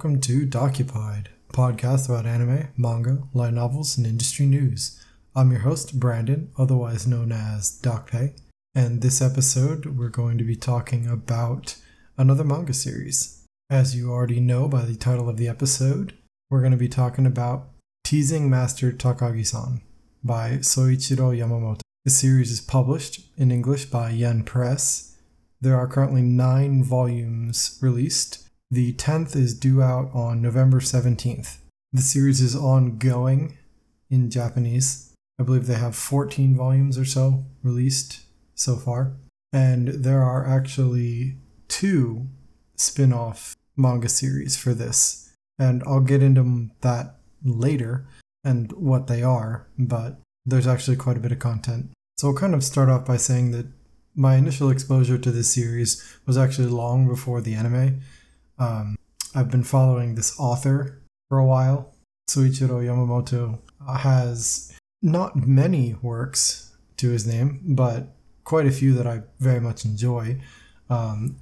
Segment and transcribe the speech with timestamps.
[0.00, 4.98] welcome to Dokupied, podcast about anime, manga, light novels, and industry news.
[5.36, 8.32] I'm your host, Brandon, otherwise known as Dokupe,
[8.74, 11.76] and this episode we're going to be talking about
[12.16, 13.44] another manga series.
[13.68, 16.14] As you already know by the title of the episode,
[16.48, 17.68] we're going to be talking about
[18.02, 19.82] Teasing Master Takagi-san
[20.24, 21.82] by Soichiro Yamamoto.
[22.06, 25.18] The series is published in English by Yen Press.
[25.60, 28.46] There are currently nine volumes released.
[28.72, 31.56] The 10th is due out on November 17th.
[31.92, 33.58] The series is ongoing
[34.08, 35.12] in Japanese.
[35.40, 38.20] I believe they have 14 volumes or so released
[38.54, 39.16] so far.
[39.52, 42.28] And there are actually two
[42.76, 45.32] spin off manga series for this.
[45.58, 48.06] And I'll get into that later
[48.44, 51.90] and what they are, but there's actually quite a bit of content.
[52.18, 53.66] So I'll kind of start off by saying that
[54.14, 58.02] my initial exposure to this series was actually long before the anime.
[58.60, 58.96] Um,
[59.34, 61.94] I've been following this author for a while.
[62.28, 63.58] Soichiro Yamamoto
[63.98, 64.72] has
[65.02, 68.08] not many works to his name, but
[68.44, 70.40] quite a few that I very much enjoy.
[70.90, 71.36] Um,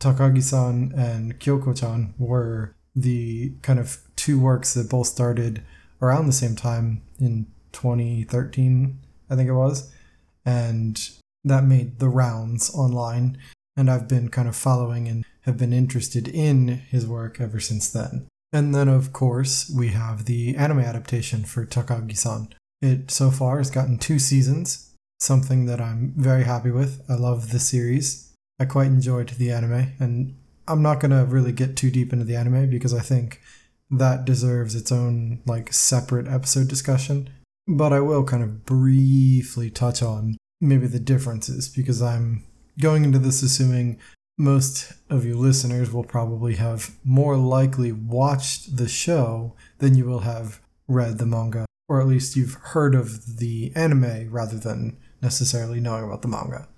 [0.00, 5.62] Takagi san and Kyoko chan were the kind of two works that both started
[6.02, 8.98] around the same time in 2013,
[9.30, 9.90] I think it was.
[10.44, 11.08] And
[11.44, 13.38] that made the rounds online.
[13.76, 17.90] And I've been kind of following and have been interested in his work ever since
[17.90, 18.26] then.
[18.52, 22.48] And then, of course, we have the anime adaptation for Takagi san.
[22.80, 27.02] It so far has gotten two seasons, something that I'm very happy with.
[27.08, 28.32] I love the series.
[28.58, 32.24] I quite enjoyed the anime, and I'm not going to really get too deep into
[32.24, 33.40] the anime because I think
[33.90, 37.30] that deserves its own like separate episode discussion.
[37.66, 42.44] But I will kind of briefly touch on maybe the differences because I'm
[42.80, 43.98] going into this assuming
[44.38, 50.20] most of you listeners will probably have more likely watched the show than you will
[50.20, 55.80] have read the manga, or at least you've heard of the anime rather than necessarily
[55.80, 56.68] knowing about the manga.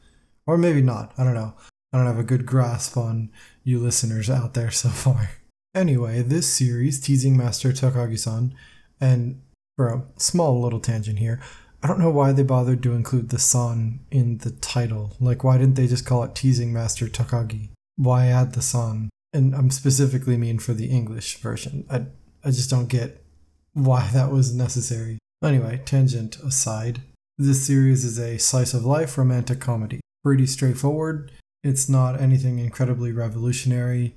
[0.47, 1.55] Or maybe not, I don't know.
[1.93, 3.31] I don't have a good grasp on
[3.63, 5.31] you listeners out there so far.
[5.75, 8.55] Anyway, this series, Teasing Master Takagi san,
[9.01, 9.41] and
[9.77, 11.41] for a small little tangent here,
[11.83, 15.17] I don't know why they bothered to include the san in the title.
[15.19, 17.71] Like, why didn't they just call it Teasing Master Takagi?
[17.97, 19.11] Why add the san?
[19.33, 21.85] And I'm specifically mean for the English version.
[21.91, 22.07] I,
[22.45, 23.25] I just don't get
[23.73, 25.19] why that was necessary.
[25.43, 27.01] Anyway, tangent aside,
[27.37, 30.01] this series is a slice of life romantic comedy.
[30.23, 31.33] Pretty straightforward.
[31.65, 34.15] It's not anything incredibly revolutionary,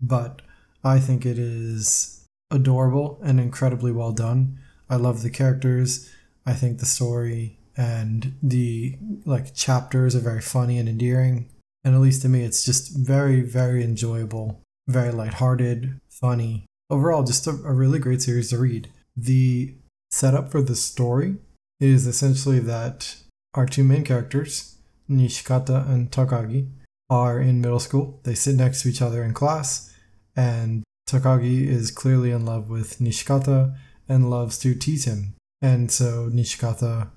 [0.00, 0.42] but
[0.84, 4.60] I think it is adorable and incredibly well done.
[4.88, 6.10] I love the characters.
[6.48, 11.50] I think the story and the like chapters are very funny and endearing.
[11.84, 16.64] And at least to me, it's just very, very enjoyable, very lighthearted, funny.
[16.88, 18.88] Overall, just a, a really great series to read.
[19.14, 19.74] The
[20.10, 21.36] setup for the story
[21.80, 23.16] is essentially that
[23.52, 24.78] our two main characters,
[25.08, 26.70] Nishikata and Takagi,
[27.10, 28.20] are in middle school.
[28.22, 29.94] They sit next to each other in class,
[30.34, 33.76] and Takagi is clearly in love with Nishikata
[34.08, 35.34] and loves to tease him.
[35.60, 37.10] And so Nishikata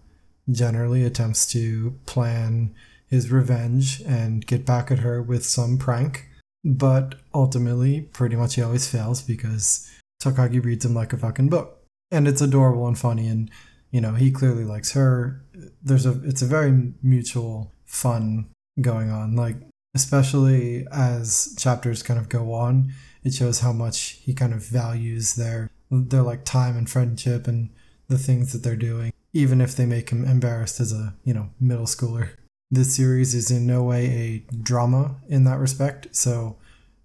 [0.50, 2.74] generally attempts to plan
[3.08, 6.28] his revenge and get back at her with some prank.
[6.64, 9.90] But ultimately, pretty much he always fails because
[10.22, 11.80] Takagi reads him like a fucking book.
[12.12, 13.50] And it's adorable and funny and
[13.92, 15.44] you know, he clearly likes her.
[15.84, 18.50] There's a it's a very mutual fun
[18.80, 19.36] going on.
[19.36, 19.58] Like
[19.94, 22.94] especially as chapters kind of go on,
[23.24, 27.70] it shows how much he kind of values their their like time and friendship and
[28.12, 31.50] the things that they're doing, even if they make him embarrassed as a, you know,
[31.60, 32.32] middle schooler.
[32.70, 36.58] This series is in no way a drama in that respect, so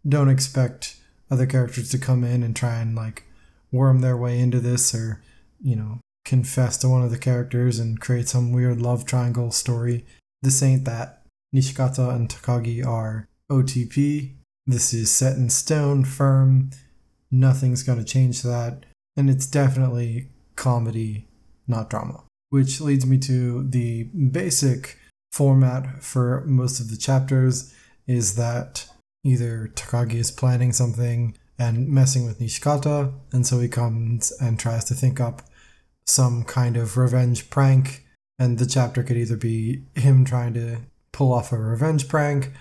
[0.07, 0.97] don't expect
[1.31, 3.25] other characters to come in and try and like
[3.73, 5.23] worm their way into this or,
[5.63, 10.05] you know, confess to one of the characters and create some weird love triangle story.
[10.43, 11.23] This ain't that.
[11.55, 14.35] Nishikata and Takagi are OTP.
[14.67, 16.71] This is set in stone, firm.
[17.31, 18.85] Nothing's going to change that.
[19.17, 21.29] And it's definitely comedy,
[21.67, 22.25] not drama.
[22.51, 24.99] Which leads me to the basic
[25.33, 27.75] format for most of the chapters
[28.07, 28.89] is that
[29.25, 34.85] either Takagi is planning something and messing with Nishikata, and so he comes and tries
[34.85, 35.43] to think up
[36.07, 38.05] some kind of revenge prank.
[38.39, 40.79] And the chapter could either be him trying to
[41.13, 42.53] pull off a revenge prank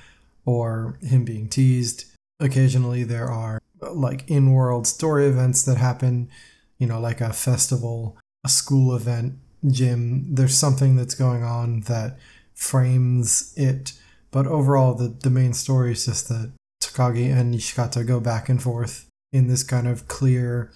[0.46, 2.06] or him being teased.
[2.40, 6.30] Occasionally, there are like in world story events that happen,
[6.78, 9.36] you know, like a festival, a school event,
[9.68, 10.34] gym.
[10.34, 12.18] There's something that's going on that
[12.54, 13.94] frames it.
[14.32, 16.52] But overall, the, the main story is just that
[16.82, 20.72] Takagi and Nishikata go back and forth in this kind of clear,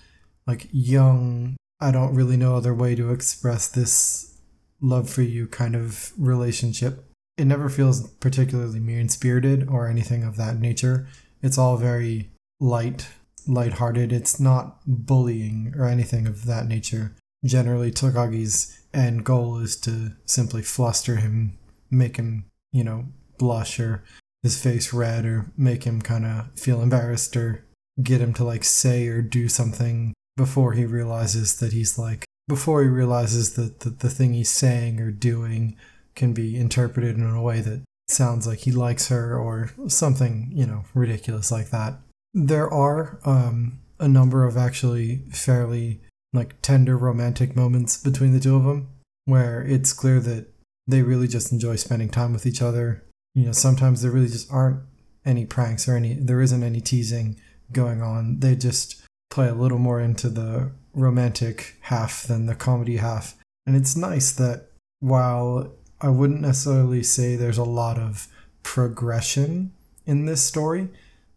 [0.48, 4.38] like young, I don't really know other way to express this
[4.82, 7.06] love for you kind of relationship.
[7.38, 11.08] It never feels particularly mean spirited or anything of that nature.
[11.42, 13.08] It's all very light,
[13.50, 14.14] light-hearted.
[14.14, 17.16] It's not bullying or anything of that nature.
[17.44, 21.58] Generally, Takagi's end goal is to simply fluster him,
[21.90, 23.06] make him, you know,
[23.38, 24.04] blush or
[24.44, 27.66] his face red or make him kind of feel embarrassed or
[28.02, 32.82] get him to like say or do something before he realizes that he's like before
[32.82, 35.76] he realizes that the, the thing he's saying or doing
[36.16, 40.66] can be interpreted in a way that sounds like he likes her or something you
[40.66, 41.96] know ridiculous like that
[42.34, 46.02] there are um, a number of actually fairly
[46.34, 48.90] like tender romantic moments between the two of them
[49.26, 50.48] where it's clear that
[50.88, 53.04] they really just enjoy spending time with each other.
[53.36, 54.82] You know sometimes there really just aren't
[55.26, 57.40] any pranks or any there isn't any teasing
[57.72, 58.40] going on.
[58.40, 63.36] They just play a little more into the romantic half than the comedy half.
[63.66, 65.72] And it's nice that while
[66.02, 68.28] i wouldn't necessarily say there's a lot of
[68.64, 69.72] progression
[70.06, 70.90] in this story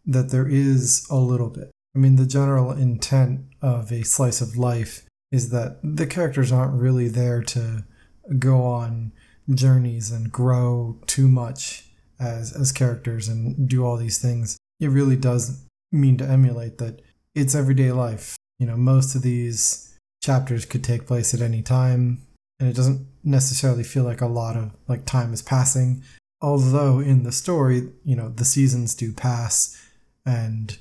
[0.05, 4.57] that there is a little bit i mean the general intent of a slice of
[4.57, 7.85] life is that the characters aren't really there to
[8.39, 9.13] go on
[9.53, 11.87] journeys and grow too much
[12.21, 14.57] as as characters and do all these things.
[14.81, 17.03] It really does mean to emulate that
[17.35, 18.37] it's everyday life.
[18.59, 22.23] You know, most of these chapters could take place at any time,
[22.61, 26.03] and it doesn't necessarily feel like a lot of like time is passing.
[26.41, 29.81] Although in the story, you know, the seasons do pass
[30.25, 30.79] and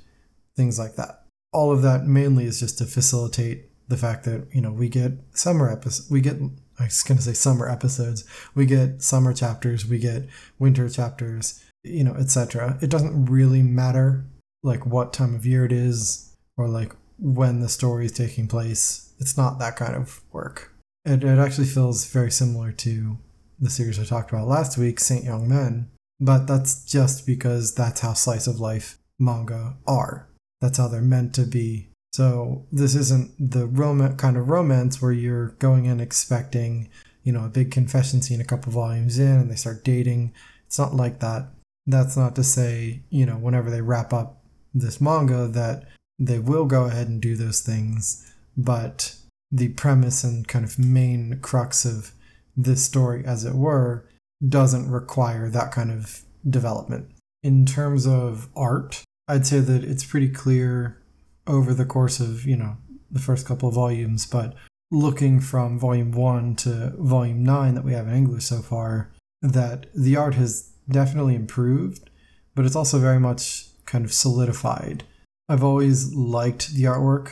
[0.55, 1.23] things like that.
[1.53, 5.13] All of that mainly is just to facilitate the fact that, you know, we get
[5.33, 6.37] summer episodes, we get
[6.81, 8.23] I was going to say summer episodes.
[8.55, 10.27] We get summer chapters, we get
[10.57, 12.79] winter chapters, you know, etc.
[12.81, 14.25] It doesn't really matter
[14.63, 19.13] like what time of year it is or like when the story is taking place.
[19.19, 20.73] It's not that kind of work.
[21.05, 23.19] It, it actually feels very similar to
[23.59, 28.01] the series I talked about last week, Saint Young Men, but that's just because that's
[28.01, 30.27] how slice of life manga are.
[30.59, 35.13] That's how they're meant to be so this isn't the rom- kind of romance where
[35.13, 36.89] you're going in expecting,
[37.23, 40.33] you know, a big confession scene a couple volumes in and they start dating.
[40.67, 41.47] It's not like that.
[41.87, 45.85] That's not to say, you know, whenever they wrap up this manga that
[46.19, 49.15] they will go ahead and do those things, but
[49.49, 52.11] the premise and kind of main crux of
[52.55, 54.05] this story, as it were,
[54.47, 57.07] doesn't require that kind of development.
[57.43, 61.01] In terms of art, I'd say that it's pretty clear
[61.47, 62.75] over the course of, you know,
[63.09, 64.55] the first couple of volumes, but
[64.91, 69.09] looking from volume one to volume nine that we have in English so far,
[69.41, 72.09] that the art has definitely improved,
[72.55, 75.05] but it's also very much kind of solidified.
[75.47, 77.31] I've always liked the artwork.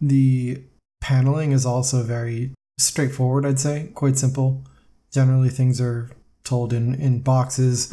[0.00, 0.62] The
[1.00, 4.64] paneling is also very straightforward, I'd say, quite simple.
[5.12, 6.10] Generally, things are
[6.44, 7.92] told in, in boxes.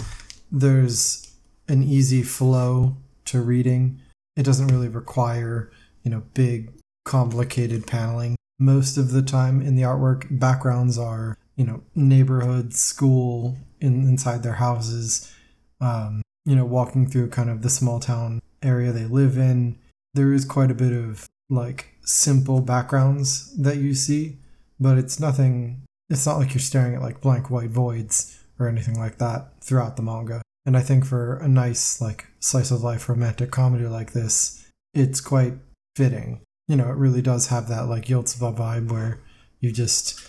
[0.51, 1.33] There's
[1.68, 4.01] an easy flow to reading.
[4.36, 5.72] It doesn't really require,
[6.03, 6.74] you know, big,
[7.05, 8.36] complicated paneling.
[8.60, 14.44] Most of the time in the artwork, backgrounds are, you know, neighborhood, school, in, inside
[14.44, 15.34] their houses,
[15.82, 19.77] um, you know, walking through kind of the small town area they live in.
[20.13, 24.38] There is quite a bit of like simple backgrounds that you see,
[24.79, 28.98] but it's nothing, it's not like you're staring at like blank white voids or anything
[28.98, 30.41] like that throughout the manga.
[30.65, 35.22] And I think for a nice, like, slice of life romantic comedy like this, it's
[35.22, 35.53] quite
[35.95, 36.41] fitting.
[36.67, 39.19] You know, it really does have that, like, Yotsuba vibe where
[39.60, 40.27] you just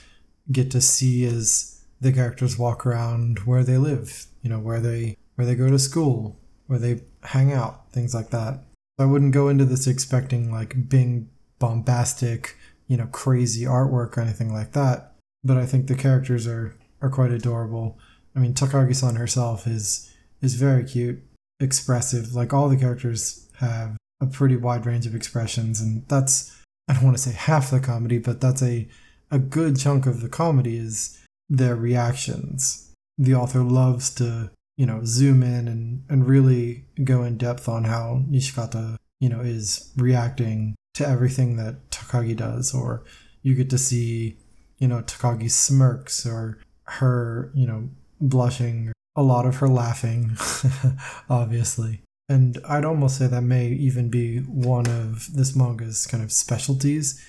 [0.53, 5.17] get to see as the characters walk around where they live, you know, where they
[5.35, 8.65] where they go to school, where they hang out, things like that.
[8.99, 11.27] I wouldn't go into this expecting like big
[11.59, 15.13] bombastic, you know, crazy artwork or anything like that.
[15.45, 17.99] But I think the characters are are quite adorable.
[18.35, 20.11] I mean, Takagi-san herself is
[20.47, 21.21] is very cute,
[21.61, 22.33] expressive.
[22.33, 26.57] Like all the characters have a pretty wide range of expressions, and that's
[26.89, 28.89] I don't want to say half the comedy, but that's a
[29.31, 32.93] a good chunk of the comedy is their reactions.
[33.19, 37.85] The author loves to, you know, zoom in and, and really go in depth on
[37.85, 43.05] how Nishikata, you know, is reacting to everything that Takagi does, or
[43.43, 44.37] you get to see,
[44.79, 47.89] you know, Takagi smirks or her, you know,
[48.21, 50.37] blushing a lot of her laughing,
[51.31, 52.03] obviously.
[52.29, 57.25] And I'd almost say that may even be one of this manga's kind of specialties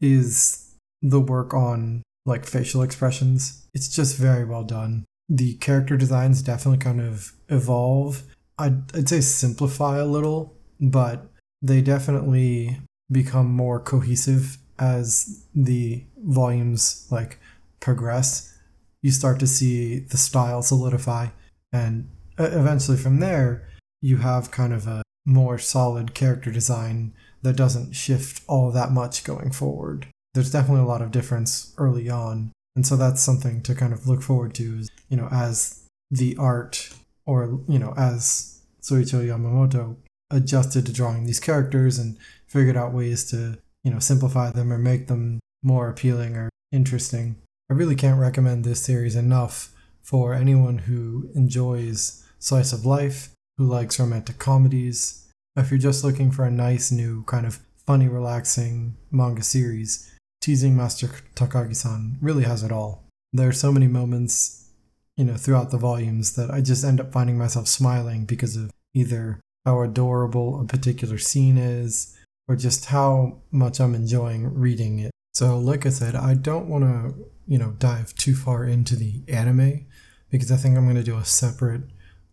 [0.00, 0.70] is
[1.00, 3.66] the work on like facial expressions.
[3.74, 5.04] It's just very well done.
[5.28, 8.22] The character designs definitely kind of evolve.
[8.58, 11.26] I'd, I'd say simplify a little, but
[11.62, 12.80] they definitely
[13.10, 17.38] become more cohesive as the volumes like
[17.80, 18.58] progress.
[19.02, 21.28] You start to see the style solidify,
[21.72, 23.68] and uh, eventually from there,
[24.00, 29.24] you have kind of a more solid character design that doesn't shift all that much
[29.24, 30.06] going forward.
[30.34, 34.06] There's definitely a lot of difference early on, and so that's something to kind of
[34.06, 34.78] look forward to.
[34.78, 36.90] Is, you know, as the art,
[37.26, 39.96] or you know, as Soichiro Yamamoto
[40.30, 42.16] adjusted to drawing these characters and
[42.46, 47.36] figured out ways to you know simplify them or make them more appealing or interesting.
[47.72, 49.70] I really can't recommend this series enough
[50.02, 55.26] for anyone who enjoys slice of life, who likes romantic comedies.
[55.56, 60.12] If you're just looking for a nice new kind of funny, relaxing manga series,
[60.42, 63.08] Teasing Master Takagi-san really has it all.
[63.32, 64.68] There are so many moments,
[65.16, 68.70] you know, throughout the volumes that I just end up finding myself smiling because of
[68.92, 72.14] either how adorable a particular scene is
[72.48, 75.11] or just how much I'm enjoying reading it.
[75.34, 77.14] So, like I said, I don't want to,
[77.46, 79.86] you know, dive too far into the anime
[80.30, 81.82] because I think I'm going to do a separate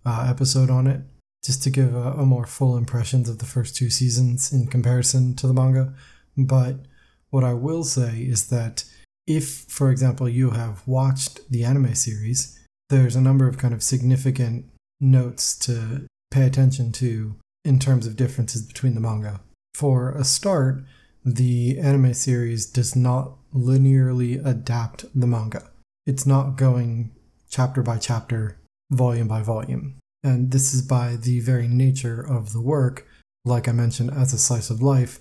[0.05, 1.01] uh, episode on it
[1.43, 5.35] just to give a, a more full impressions of the first two seasons in comparison
[5.37, 5.93] to the manga.
[6.37, 6.77] But
[7.29, 8.83] what I will say is that
[9.27, 13.83] if, for example, you have watched the anime series, there's a number of kind of
[13.83, 14.65] significant
[14.99, 19.39] notes to pay attention to in terms of differences between the manga.
[19.73, 20.83] For a start,
[21.25, 25.69] the anime series does not linearly adapt the manga.
[26.05, 27.11] It's not going
[27.49, 28.59] chapter by chapter,
[28.91, 29.97] volume by volume.
[30.23, 33.07] And this is by the very nature of the work,
[33.45, 35.19] like I mentioned, as a slice of life,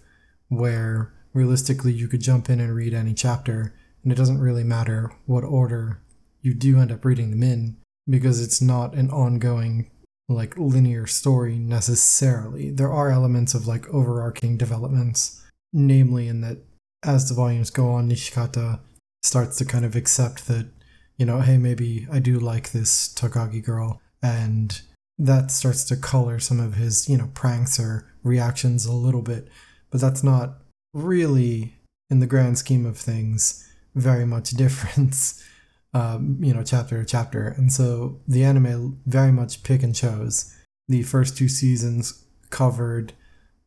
[0.49, 5.13] where realistically you could jump in and read any chapter, and it doesn't really matter
[5.27, 6.01] what order
[6.41, 7.77] you do end up reading them in,
[8.09, 9.91] because it's not an ongoing,
[10.29, 12.71] like, linear story necessarily.
[12.71, 16.59] There are elements of, like, overarching developments, namely in that
[17.03, 18.81] as the volumes go on, Nishikata
[19.23, 20.69] starts to kind of accept that,
[21.17, 24.81] you know, hey, maybe I do like this Takagi girl, and
[25.19, 29.49] that starts to color some of his, you know, pranks or reactions a little bit.
[29.91, 30.59] But that's not
[30.93, 31.75] really,
[32.11, 35.45] in the grand scheme of things, very much difference,
[35.95, 37.49] um, you know, chapter to chapter.
[37.49, 40.55] And so the anime very much pick and chose.
[40.89, 43.13] The first two seasons covered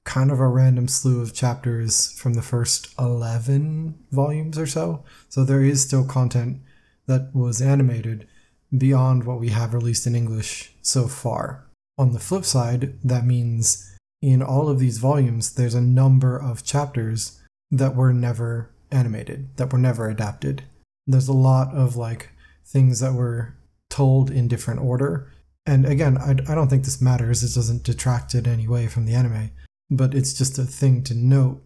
[0.03, 5.03] kind of a random slew of chapters from the first 11 volumes or so.
[5.29, 6.61] So there is still content
[7.07, 8.27] that was animated
[8.75, 11.65] beyond what we have released in English so far.
[11.97, 16.63] On the flip side, that means in all of these volumes, there's a number of
[16.63, 17.39] chapters
[17.69, 20.63] that were never animated, that were never adapted.
[21.07, 22.29] There's a lot of like
[22.65, 23.55] things that were
[23.89, 25.31] told in different order.
[25.65, 27.43] And again, I, I don't think this matters.
[27.43, 29.51] It doesn't detract in any way from the anime.
[29.91, 31.61] But it's just a thing to note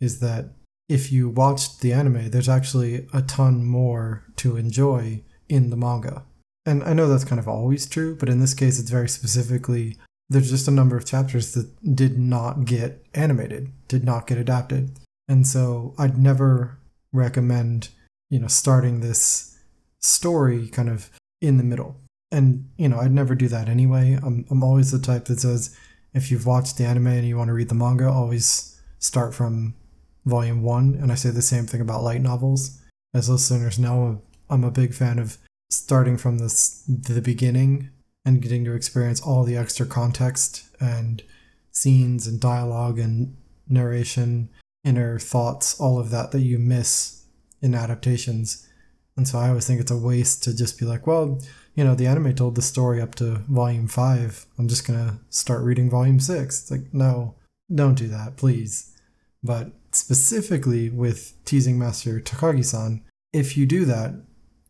[0.00, 0.50] is that
[0.88, 6.24] if you watched the anime, there's actually a ton more to enjoy in the manga.
[6.66, 9.96] And I know that's kind of always true, but in this case, it's very specifically
[10.28, 14.98] there's just a number of chapters that did not get animated, did not get adapted.
[15.26, 16.78] And so I'd never
[17.12, 17.88] recommend,
[18.28, 19.58] you know, starting this
[20.00, 21.96] story kind of in the middle.
[22.30, 24.18] And, you know, I'd never do that anyway.
[24.22, 25.74] I'm, I'm always the type that says
[26.14, 29.74] if you've watched the anime and you want to read the manga, always start from
[30.24, 30.94] volume one.
[31.00, 32.80] And I say the same thing about light novels.
[33.14, 35.38] As listeners know, I'm a big fan of
[35.70, 37.90] starting from this the beginning
[38.24, 41.22] and getting to experience all the extra context and
[41.70, 43.36] scenes and dialogue and
[43.68, 44.48] narration,
[44.84, 47.24] inner thoughts, all of that that you miss
[47.60, 48.66] in adaptations.
[49.16, 51.40] And so I always think it's a waste to just be like, well,
[51.78, 54.46] you know, the anime told the story up to volume five.
[54.58, 56.62] I'm just to start reading volume six.
[56.62, 57.36] It's like, no,
[57.72, 58.96] don't do that, please.
[59.44, 64.12] But specifically with Teasing Master Takagi san, if you do that,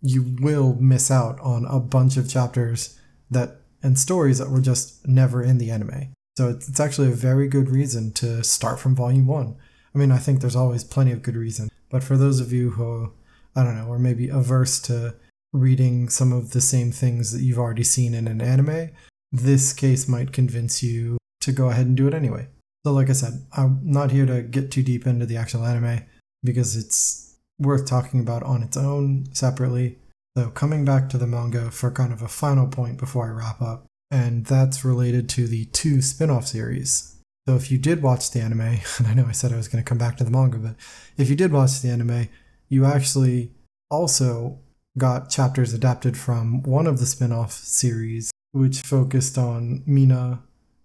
[0.02, 3.00] you will miss out on a bunch of chapters
[3.30, 6.12] that and stories that were just never in the anime.
[6.36, 9.56] So it's, it's actually a very good reason to start from volume one.
[9.94, 12.72] I mean, I think there's always plenty of good reason, but for those of you
[12.72, 13.14] who,
[13.56, 15.14] I don't know, are maybe averse to
[15.52, 18.90] reading some of the same things that you've already seen in an anime,
[19.32, 22.48] this case might convince you to go ahead and do it anyway.
[22.86, 26.02] So, like I said, I'm not here to get too deep into the actual anime
[26.42, 29.98] because it's worth talking about on its own separately.
[30.36, 33.60] So, coming back to the manga for kind of a final point before I wrap
[33.60, 37.16] up, and that's related to the two spin off series.
[37.46, 38.60] So, if you did watch the anime,
[38.98, 40.76] and I know I said I was going to come back to the manga, but
[41.16, 42.28] if you did watch the anime,
[42.68, 43.50] you actually
[43.90, 44.60] also
[44.98, 50.42] got chapters adapted from one of the spin off series, which focused on Mina,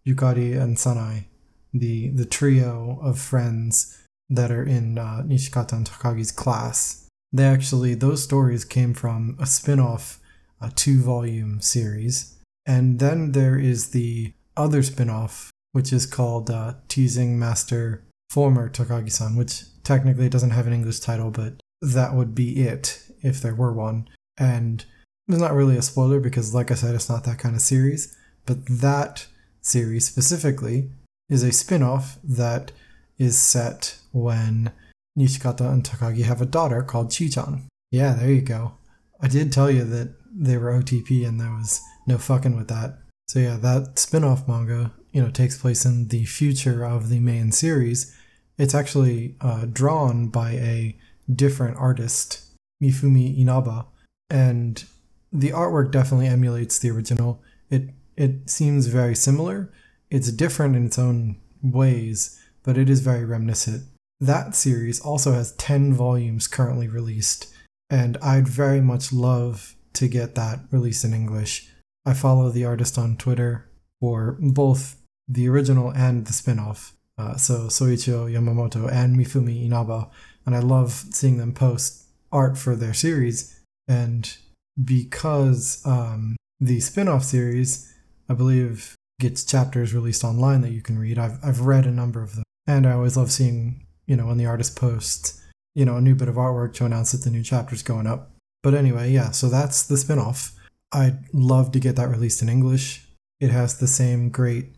[0.07, 1.25] Yukari, and Sanae,
[1.73, 7.07] the the trio of friends that are in uh, Nishikata and Takagi's class.
[7.31, 10.19] They actually those stories came from a spin-off,
[10.61, 17.37] a two-volume series, and then there is the other spin-off which is called uh, Teasing
[17.37, 23.03] Master Former Takagi-san, which technically doesn't have an English title, but that would be it
[23.23, 24.07] if there were one.
[24.37, 24.85] And
[25.27, 28.15] it's not really a spoiler because, like I said, it's not that kind of series.
[28.45, 29.27] But that
[29.61, 30.89] series specifically
[31.29, 32.71] is a spin off that
[33.17, 34.71] is set when
[35.17, 37.67] Nishikata and Takagi have a daughter called Chi-chan.
[37.91, 38.73] Yeah, there you go.
[39.21, 42.97] I did tell you that they were OTP and there was no fucking with that.
[43.27, 47.51] So yeah, that spin-off manga, you know, takes place in the future of the main
[47.51, 48.15] series.
[48.57, 50.97] It's actually uh, drawn by a
[51.33, 52.41] different artist,
[52.83, 53.85] Mifumi Inaba,
[54.29, 54.83] and
[55.31, 57.41] the artwork definitely emulates the original.
[57.69, 59.71] It it seems very similar.
[60.11, 63.83] It's different in its own ways, but it is very reminiscent.
[64.19, 67.53] That series also has 10 volumes currently released,
[67.89, 71.69] and I'd very much love to get that released in English.
[72.05, 76.95] I follow the artist on Twitter for both the original and the spin off.
[77.17, 80.09] Uh, so Soichiro Yamamoto and Mifumi Inaba,
[80.45, 82.02] and I love seeing them post
[82.33, 83.57] art for their series.
[83.87, 84.35] And
[84.83, 87.93] because um, the spin off series,
[88.27, 92.21] I believe, gets chapters released online that you can read, I've, I've read a number
[92.21, 92.43] of them.
[92.67, 95.41] And I always love seeing, you know, when the artist posts,
[95.75, 98.31] you know, a new bit of artwork to announce that the new chapter's going up.
[98.61, 100.53] But anyway, yeah, so that's the spin off.
[100.91, 103.07] I'd love to get that released in English.
[103.39, 104.75] It has the same great,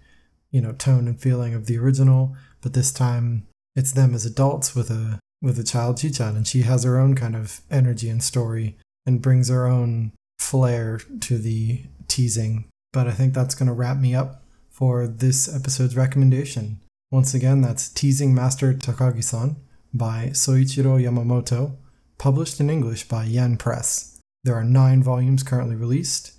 [0.51, 4.73] you know, tone and feeling of the original, but this time it's them as adults
[4.73, 8.23] with a with a child Chi-chan, and she has her own kind of energy and
[8.23, 12.65] story and brings her own flair to the teasing.
[12.91, 16.79] But I think that's going to wrap me up for this episode's recommendation.
[17.11, 19.57] Once again, that's Teasing Master Takagi-san
[19.93, 21.77] by Soichiro Yamamoto,
[22.17, 24.19] published in English by Yen Press.
[24.43, 26.33] There are nine volumes currently released,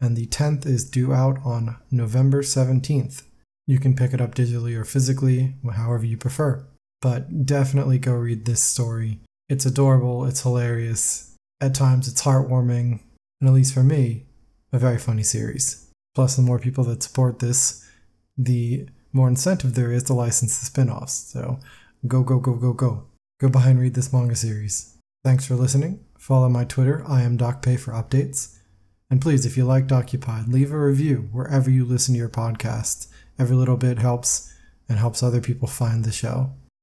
[0.00, 3.22] and the 10th is due out on November 17th.
[3.66, 6.66] You can pick it up digitally or physically, however you prefer.
[7.00, 9.20] But definitely go read this story.
[9.48, 11.34] It's adorable, it's hilarious.
[11.60, 13.00] At times, it's heartwarming,
[13.40, 14.26] and at least for me,
[14.72, 15.90] a very funny series.
[16.14, 17.84] Plus, the more people that support this,
[18.36, 21.14] the more incentive there is to license the spin offs.
[21.14, 21.60] So
[22.06, 23.04] go, go, go, go, go.
[23.40, 24.96] Go buy and read this manga series.
[25.24, 26.04] Thanks for listening.
[26.18, 28.56] Follow my Twitter, I am Dokupe for updates.
[29.10, 33.08] And please, if you liked Dokupied, leave a review wherever you listen to your podcasts.
[33.38, 34.52] Every little bit helps
[34.88, 36.52] and helps other people find the show.